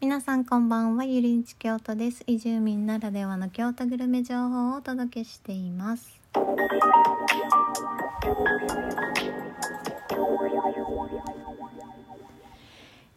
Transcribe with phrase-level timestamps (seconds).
[0.00, 2.24] 皆さんこんばんはゆりんち京都です。
[2.26, 6.20] 移住民ならではの京都グルメ情報をお届けしています。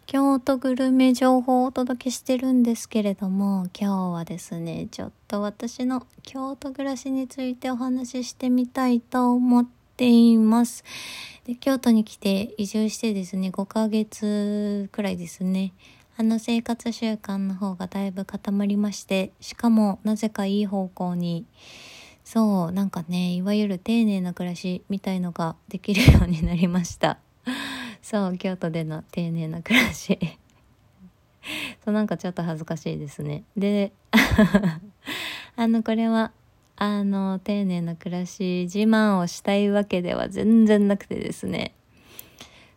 [0.05, 9.68] 京都グルメ情報をお届けしてるんですけれども今日はですねちょっと私の京都暮らしについてお話ししてみたいと思っ
[9.98, 10.86] ています。
[11.44, 15.73] で京都に来て移住してですね5ヶ月くらいですね。
[16.20, 21.45] あの生活習慣の方がだいぶ固まりましてしかもなぜかいい方向に
[22.23, 27.20] そうなんかねいわゆる丁寧な暮らしみたいのができるようになりました。
[28.02, 30.17] そう京都での丁寧な暮らし。
[31.85, 33.44] そうなんかちょっと恥ずかしいですね。
[33.55, 33.94] で
[35.55, 36.31] あのこれは
[36.75, 41.73] あの丁寧な暮らし自慢をしたいわけでは全然なくてですね。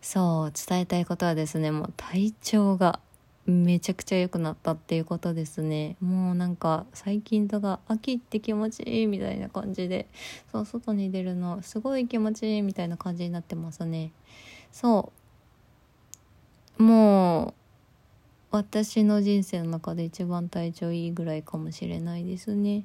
[0.02, 3.00] そう伝えたいことはですねもう体調が
[3.46, 5.96] めちゃくちゃ良くなったっていうことですね。
[6.00, 10.06] もうなんか最近とか秋って気持ちいいみたいな感じで
[10.52, 14.12] そう外に出るのすごい気持ちいいみたいな感じになってますね。
[14.72, 15.12] そ
[16.78, 16.82] う。
[16.82, 17.54] もう
[18.52, 22.84] 私の人生の中で一番体調いいぐらいかもしれないですね。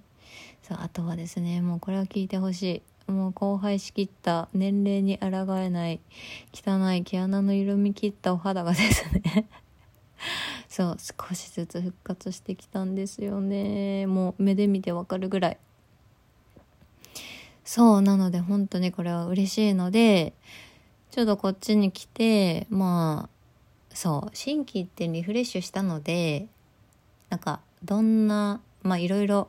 [0.63, 3.11] さああとはですねもうこれは聞いてほしい。
[3.11, 5.27] もう荒廃しきった年齢に抗
[5.59, 5.99] えない
[6.51, 9.47] 汚い毛穴の緩み切ったお肌がですね。
[10.69, 14.07] そう少しずつ復活してきたんですよね。
[14.07, 15.57] もう目で見てわかるぐらい。
[17.63, 20.33] そうなので本当にこれは嬉しいので
[21.09, 26.47] ちょっとこっちに来てまあそう心機一転リフレッシュしたので
[27.29, 29.47] なんかどんなまあいろいろ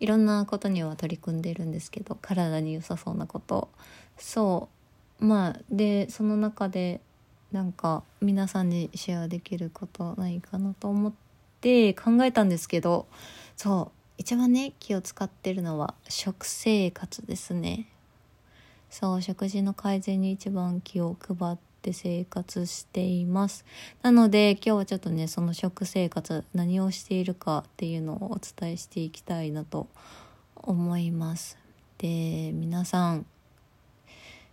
[0.00, 3.68] いろんなことには取り組んでるんですけど体に良さそうなこと。
[4.16, 4.68] そ
[5.20, 5.24] う。
[5.24, 7.00] まあでその中で
[7.54, 11.12] なんか皆さんにシェアできることないかなと思っ
[11.60, 13.06] て考えたんですけど
[13.56, 17.88] そう一番ね気を使ってるのは食生活ですね。
[18.90, 23.66] そう食事の改善に一番気を配ってって生活しています。
[24.00, 29.88] なので今日はちょっとねその食生活何をしているかっていうのをお伝えしていきたいなと
[30.56, 31.58] 思います。
[31.98, 33.26] で皆さん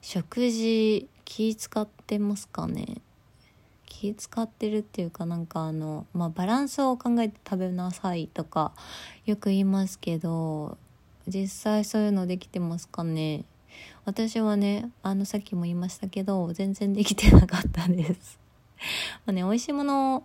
[0.01, 2.98] 食事気使ってますかね？
[3.86, 8.72] 気使ってるっていうかなんかあのまあバランスを考えて食べなさいとか
[9.26, 10.78] よく言いますけど
[11.28, 13.44] 実際そういうのできてますかね？
[14.06, 18.40] 私はねあのさっきも言いましたけど全然できてなかったです。
[19.26, 20.24] まあね美味しいものを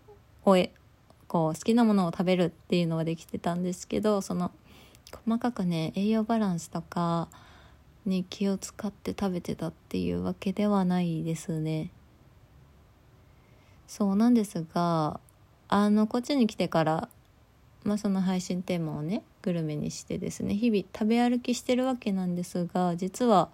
[1.29, 4.53] こう好きなものを食べるっていうのはできてたんですけどその
[5.25, 7.29] 細かくね栄養バランスとか
[8.09, 11.91] に気を使って食べてたっていうわけではないですね。
[13.87, 15.21] そうなんですが
[15.69, 17.09] あのこっちに来てから
[17.87, 23.49] まあ、その配信テーマをねグルメにしてですね日々食べ歩きしてるわけなんですが実は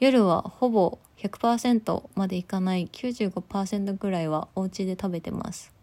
[0.00, 5.75] 夜はほぼ100%までいかない95%ぐらいはお家で食べてます。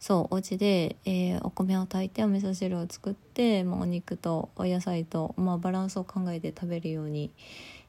[0.00, 7.30] そうお家で、えー、お米を炊いてお味噌汁を作って、まあ、お肉とお野菜と、まあ、バランスを考えて食べるように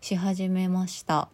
[0.02, 1.30] し始めました。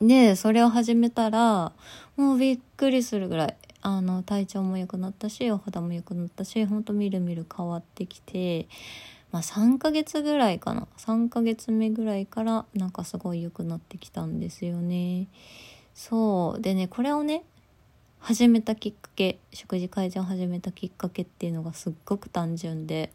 [0.00, 1.72] でそれを始めたら
[2.16, 8.66] もうびっくりするぐらいあの体調も良くなったしお肌も良くなったしほんとみるみる変わってきて
[9.30, 10.88] まあ3ヶ月ぐらいかな。
[10.98, 15.28] 3ヶ月目ぐらいからなんかすごい良くなってきたんですよね。
[15.94, 16.60] そう。
[16.60, 17.44] でねこれをね
[18.22, 23.12] 始めたきっかけ食事改善を始めたきっかけっていうのがすっごく単純で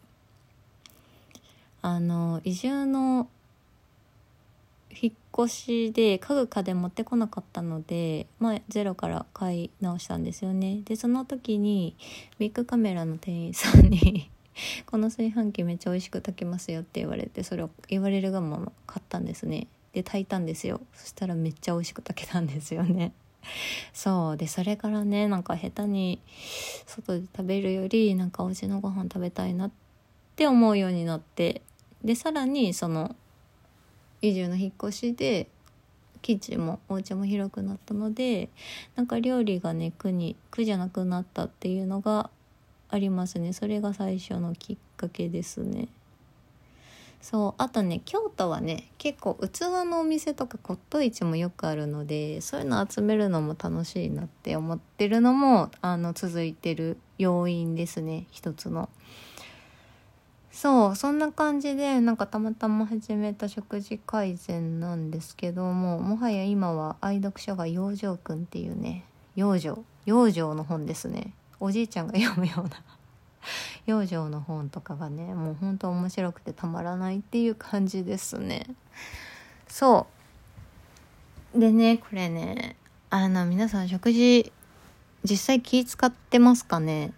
[1.80, 3.26] あの移住の
[4.90, 5.12] 引っ
[5.46, 10.82] 越しで家具家電持ってこなかったので、まあ、ゼロから買い直したんですよね。
[10.84, 11.96] でその時に
[12.38, 14.30] ビッグカメラの店員さんに
[14.84, 19.68] この炊飯器めっちゃ美味しく炊けますよって言われてそれを言われるがまま買ったんですね。
[19.94, 20.82] で炊いたんですよ。
[20.92, 23.14] そしたらめっちゃ美味しく炊けたんですよね。
[23.92, 24.36] そう。
[24.36, 26.20] でそれからねなんか下手に
[26.86, 29.70] 外で食べるよりなんかお家のご飯食べたいなっ
[30.36, 31.62] て思うようになって
[32.04, 33.16] でさらにその
[34.22, 35.48] 移住の引っ越しで
[36.22, 38.48] キッチンもお家も広くなったので
[38.96, 42.30] なんか料理がね苦に苦じゃなくなったっていうのが
[42.90, 43.52] ありますね。
[43.52, 45.88] それが最初のきっかけですね。
[47.20, 58.88] そうあとね京都はね結構器のお店とか骨董市もよくあるのでそういうの集めるのも楽しいなって思ってるのもあの続いてる要因ですね一つの。
[60.50, 69.04] そうそんな感じでなんかたまたま始めた食事改善なんですけどももはや今は愛読書が養生くんっていうね
[69.36, 72.70] 養生養生の本ですねおじいちゃんが読むような
[73.88, 78.66] 養生の本とかがねもうほんと面白くてたまらないっていう感じですね。
[79.66, 80.06] そ
[81.54, 81.58] う。
[81.58, 82.76] でねこれね
[83.10, 84.52] あの皆さん食事
[85.24, 87.12] 実際気使ってますかね？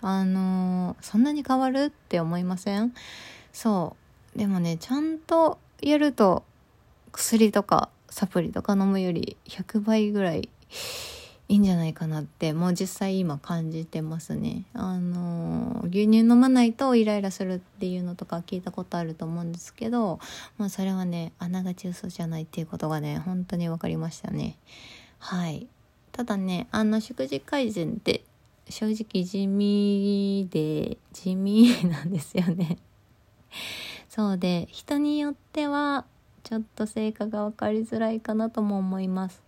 [0.00, 2.94] あのそんなに変わるって思いません？
[3.52, 3.96] そ
[4.34, 4.38] う。
[4.38, 6.44] でもねちゃんとやると
[7.12, 10.48] 薬とかサプリとか飲むより100倍ぐらい
[11.48, 14.64] いいんじゃないかなってもう実際今感じてますね。
[14.74, 20.20] あの牛乳飲まないとイライラするっていうのとか聞いたことあると思うんですけど
[20.58, 24.58] まあそれはねあながち嘘じゃないっていうことがね本当に分かりましたね。
[25.18, 25.66] はい。
[26.12, 28.24] ただねあの食事改善って
[28.68, 32.76] 正直地味で地味なんですよね。
[34.10, 36.04] そうで人によっては
[36.42, 39.47] ちょっと成果が分かりづらいかなとも思います。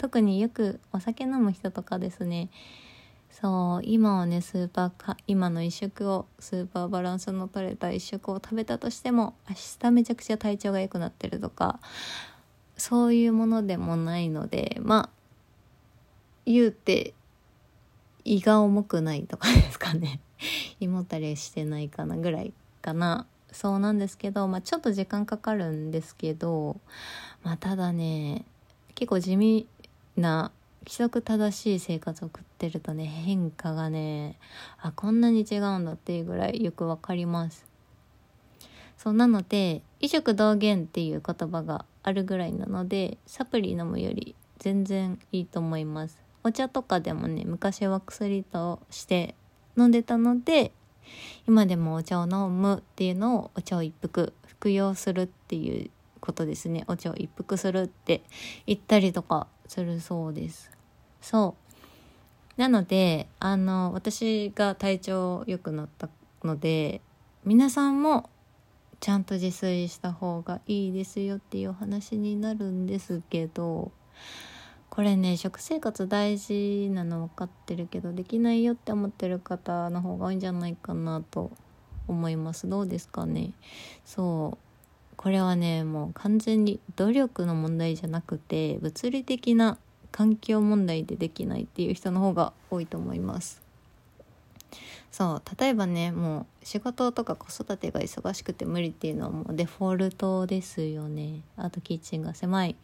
[0.00, 2.48] 特によくお酒飲む人とかですね。
[3.30, 11.78] そう今はねスーパーか今の一食をスーパーバランスの取れた一食を食べたとしても明日めちゃくちゃ体調が良くなってるとか
[12.78, 15.10] そういうものでもないのでまあ
[16.46, 17.12] 言うて
[18.24, 20.20] 胃が重くないとかですかね。
[20.80, 23.26] 胃もたれしてないかなぐらいかな。
[23.52, 26.80] そうなんですけど、まあ、ちょっと時間かかるんですけど、
[27.42, 28.44] まあ、ただね
[28.94, 29.66] 結構地味
[30.16, 34.38] な規則正しい生活を送ってるとね変化がね
[34.80, 37.66] あこんなに違うんだっていうぐらいよくわかります。
[38.96, 46.22] そうなので異食同源っていう言葉があるぐらいなのでサプリ飲むより全然いいと思います。
[46.42, 49.34] お茶とかでもね昔は薬として
[49.76, 50.72] 飲んでたので
[51.46, 55.90] 今でもお茶を飲むっていうのをお茶を一服服用するっていう
[56.20, 56.84] ことですね。
[56.86, 58.22] お茶を一服するって
[58.66, 60.68] 言ったりとかするそうです。
[61.20, 61.54] そ
[62.58, 62.60] う。
[62.60, 66.08] なのであの私が体調良くなった
[66.42, 67.00] ので
[67.44, 68.28] 皆さんも
[68.98, 73.92] ちゃんと自炊した方がいいですよっていうお話になるんですけど
[74.90, 81.52] これね食生活大事なの分かってるけどできないよって思ってる方の方が多いんじゃないかなと
[82.08, 82.68] 思います。
[82.68, 83.52] どうですかね？
[84.04, 84.69] そう。
[85.20, 89.76] これはねもう完全に努力の問題じゃなくて物理的な
[90.12, 93.60] 環境問題でできないっていう人の方が多いと思います。
[95.12, 101.42] そう例えばねもう仕事とか子育てが忙しくて無理っていうのはもうデフォルトですよね。
[101.58, 102.76] あとキッチンが狭い。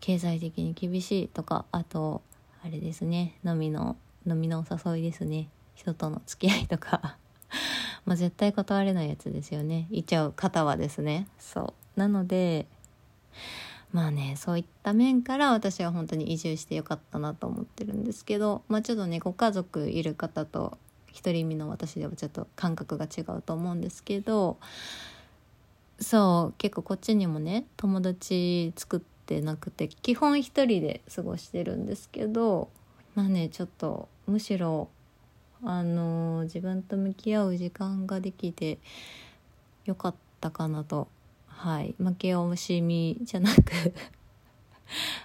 [0.00, 2.22] 経済的に厳しいとかあと
[2.64, 5.50] あれですね飲みの飲みのお誘いですね。
[5.74, 7.18] 人との付き合いとか。
[8.06, 9.88] まあ絶対断れないやつですよね。
[9.90, 11.28] いっちゃう方はですね。
[11.38, 11.81] そう。
[11.96, 12.66] なので
[13.92, 20.78] まあねそういった面から私は本当に移住してよかったなと思ってるんですけどまあちょっとねご家族いる方と
[21.14, 24.56] 独り身の私ではちょっと感覚が違うと思うんですけど
[26.00, 32.70] そう結構こっちにもね友達作ってなくて基本一人で過ごしてるんですけど
[33.14, 34.88] まあねちょっとむしろ
[35.64, 38.78] あの自分と向き合う時間ができて
[39.84, 41.08] よかったかなと
[41.62, 41.94] はい。
[41.96, 43.94] 負け惜しみじゃなく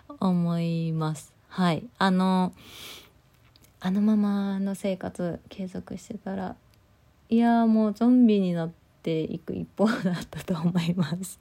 [0.22, 1.34] 思います。
[1.50, 1.84] はい。
[1.98, 2.54] あの
[3.80, 6.56] あのままの生活継続してたら
[7.30, 11.40] いやもうゾンビになっていく一方だったと思います。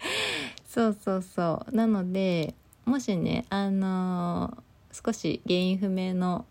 [0.66, 1.76] そうそうそう。
[1.76, 2.54] なので
[2.86, 6.46] もしねあのー、少し原因不明の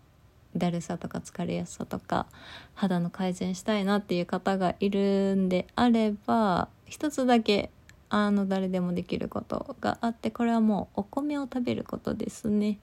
[0.56, 2.26] だるさとか疲れやすさとか
[2.74, 7.70] 肌の改善したいなっていう方がいるんであれば一つだけ
[8.08, 12.78] あの誰でもできることがあってこれはもうお米を食べることですね。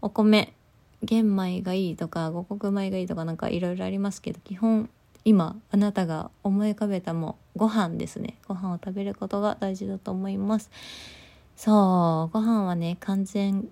[0.00, 0.54] お米
[1.02, 4.88] 玄米がいいとか五穀米がいいとかなんかいろいろありますけど基本
[5.24, 8.36] 今あなたが思い浮かべたもご飯ですね。
[8.46, 10.70] ご飯を食べることが大事だと思います。
[11.56, 13.68] そうご飯はね完全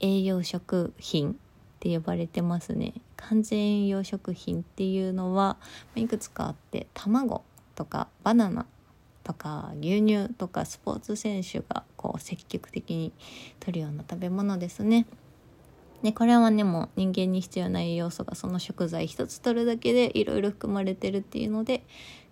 [0.00, 1.34] 栄養食品っ
[1.80, 2.94] て呼ばれてますね。
[3.16, 5.56] 完全栄養食品っていうのは
[5.94, 7.42] いくつかあって卵
[7.74, 8.66] とかバナナ
[9.24, 13.12] とか牛乳とかスポーツ選手がこう積極的に
[13.60, 15.06] 摂るような食べ物ですね。
[16.02, 21.84] でこれはねもう人間に必要な栄養素がその食材一つ取るだけでいろいろ含まれてるっていうので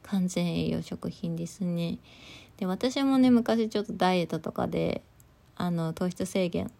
[0.02, 1.98] 完全栄養食品ですね。
[2.56, 5.02] で私もね昔ちょっとダイエットとかで
[5.56, 6.70] あの糖質制限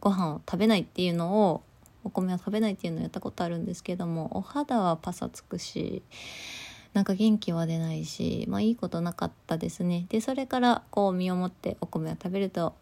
[0.00, 1.62] ご飯を食べないっていうのを
[2.04, 6.02] お米を食べないっていうのをやったことあるんですけどもお肌はパサつくし
[6.96, 10.06] なんか元気は出ないしまあいいことなかったですね。
[10.08, 12.74] でそれからこう身をもってお米を食べると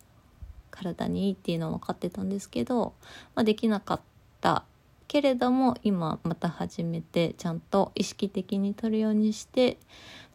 [0.71, 2.95] 体にいいっていうのは分かってたんですけど、
[3.35, 4.01] まあ、できなかっ
[4.41, 4.63] た
[5.09, 9.79] けれども今また始めてちゃんと意識的に取るようにして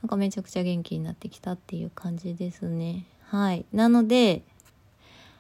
[0.02, 3.06] なんかめちゃくちゃ元気になってきたっていう感じですね。
[3.28, 3.66] はい。
[3.72, 4.44] なので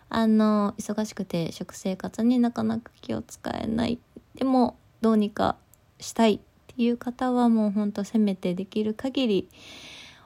[0.07, 3.99] あの忙しくて食生活になかなか気を使えない。
[4.35, 5.57] でもどうにか
[5.99, 6.35] したい。
[6.35, 6.39] っ
[6.83, 9.49] いう方はもうほんとせめてできる限り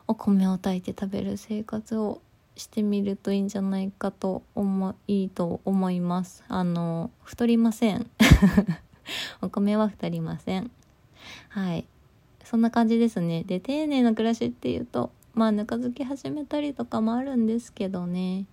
[0.07, 2.21] お米を炊いて食べる生活を
[2.55, 6.43] してみるといいんじゃないかと思いいと思います。
[6.47, 8.09] あの太りません。
[9.41, 10.69] お米は太りません。
[11.49, 11.85] はい。
[12.43, 13.43] そんな感じですね。
[13.43, 18.45] で丁寧な暮らしっていうとまあぬか漬け始めたりとかもあるんですけどね。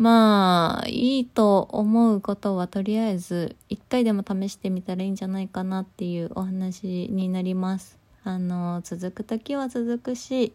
[0.00, 7.98] まあいいと思うことはとりあえず一回でも試してみたらいいんじゃないかなっていうお話になります。
[8.24, 10.54] あの続く時は続くし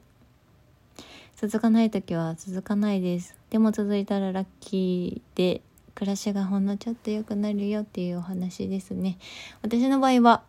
[1.36, 3.38] 続かない時は続かないです。
[3.52, 5.62] でも続いたらラッキーで
[5.94, 9.20] 暮らしがほんのちょっと良くなるよっていうお話ですね。
[9.62, 10.42] 私の場合は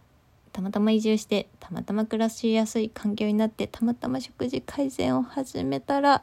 [0.57, 6.23] たまたま移住してたまたま暮らしやすい環境になってたまたま食事改善を始めたら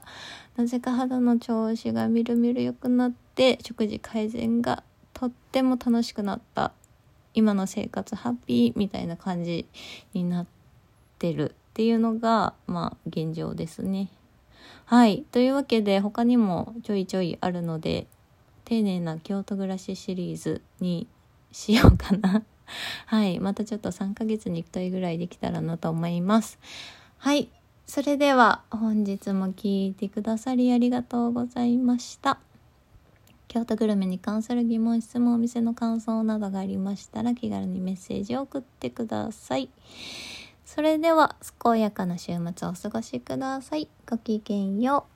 [0.56, 4.84] なぜか肌の調子がみるみる良くなって食事改善が
[5.14, 6.72] とっても楽しくなった
[7.34, 9.66] 今の生活ハッピーみたいな感じ
[10.14, 10.48] になっ
[11.18, 14.10] てるっていうのがまあ現状ですね。
[14.86, 15.24] はい。
[15.32, 18.06] というわけで他にもちょいちょいあるので
[18.66, 21.08] 丁寧な京都暮らしシリーズに
[21.52, 22.44] しようかな
[23.08, 23.40] はい。
[23.40, 26.60] またちょっと3ヶ月に1回ぐらいできたらなと思います。
[27.18, 27.50] はい。
[27.86, 32.40] それでは本日も聞いてくださりありがとうございました。
[33.48, 39.70] 京都グルメに関する疑問、質問、お店の感想などがありましたら気軽にメッセージを送ってください。
[40.66, 43.88] それでは健やかな週末をお過ごしください。
[44.10, 45.13] ごきげんよう。